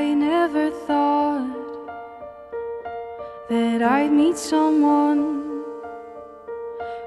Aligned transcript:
I 0.00 0.14
never 0.14 0.70
thought 0.70 1.86
that 3.50 3.82
I'd 3.82 4.10
meet 4.10 4.38
someone 4.38 5.62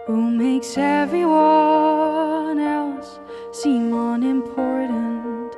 who 0.06 0.30
makes 0.30 0.78
everyone 0.78 2.60
else 2.60 3.20
seem 3.52 3.92
unimportant. 3.94 5.56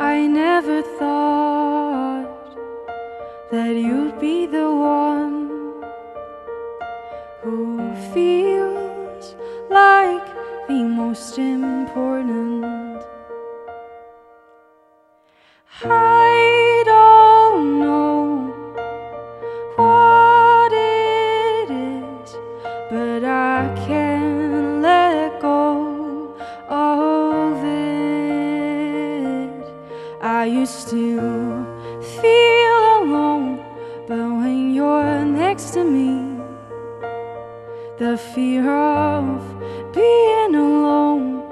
I 0.00 0.26
never 0.26 0.80
thought 0.98 2.56
that 3.50 3.74
you'd 3.76 4.18
be 4.18 4.46
the 4.46 4.70
one 4.74 5.84
who 7.42 7.94
feels 8.14 9.34
like 9.68 10.26
the 10.68 10.82
most 10.84 11.36
important. 11.38 13.07
I 15.80 16.82
don't 16.84 17.78
know 17.78 18.50
what 19.76 20.72
it 20.72 21.70
is, 21.70 22.36
but 22.90 23.22
I 23.24 23.72
can't 23.86 24.82
let 24.82 25.40
go 25.40 26.34
of 26.68 27.62
it. 27.64 27.78
I 30.20 30.46
used 30.46 30.88
to 30.88 31.64
feel 32.20 32.98
alone, 32.98 33.62
but 34.08 34.18
when 34.18 34.74
you're 34.74 35.24
next 35.24 35.74
to 35.74 35.84
me, 35.84 36.40
the 37.98 38.18
fear 38.18 38.68
of 38.68 39.40
being 39.94 40.56
alone 40.56 41.44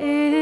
is 0.00 0.41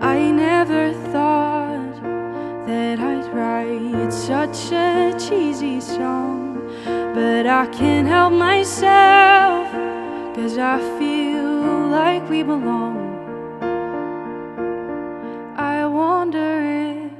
I 0.00 0.30
never 0.30 0.92
thought 1.12 2.02
that 2.66 2.98
I'd 3.00 3.26
write 3.32 4.12
such 4.12 4.72
a 4.72 5.14
cheesy 5.18 5.80
song, 5.80 6.60
but 7.14 7.46
I 7.46 7.66
can't 7.66 8.06
help 8.06 8.32
myself, 8.32 9.70
cause 10.34 10.58
I 10.58 10.78
feel 10.98 11.88
like 11.88 12.28
we 12.28 12.42
belong. 12.42 13.06
I 15.56 15.86
wonder 15.86 16.60
if 16.60 17.12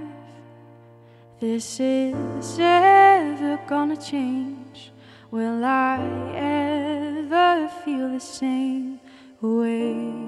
this 1.41 1.81
is 1.81 2.59
ever 2.59 3.59
gonna 3.67 3.97
change. 3.97 4.93
Will 5.31 5.65
I 5.65 5.99
ever 6.35 7.69
feel 7.85 8.11
the 8.11 8.21
same 8.21 9.01
way? 9.41 10.27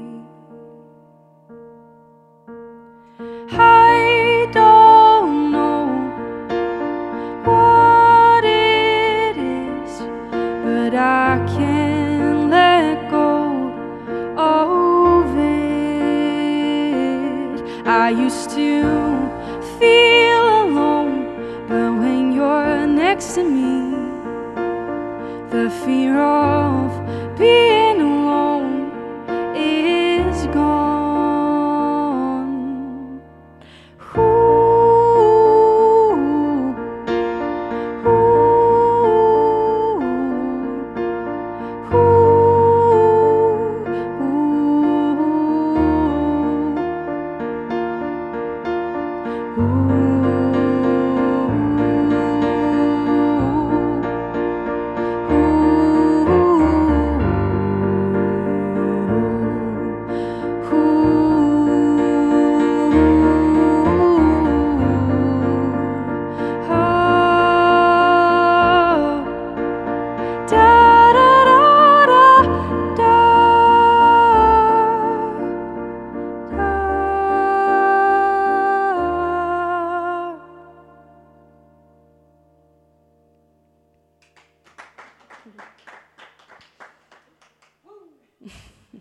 But 10.90 10.96
I 10.96 11.36
can't 11.54 12.48
let 12.48 13.10
go 13.10 13.68
of 14.38 15.36
it. 15.36 15.58
I 17.86 18.08
used 18.08 18.48
to 18.50 18.82
feel 19.78 20.62
alone, 20.64 21.26
but 21.68 21.92
when 22.00 22.32
you're 22.32 22.86
next 22.86 23.34
to 23.34 23.44
me, 23.44 23.74
the 25.50 25.68
fear 25.84 26.16
of 26.16 26.88
being 27.36 27.77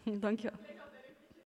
Danke. 0.05 0.51